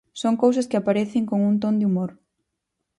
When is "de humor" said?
1.77-2.11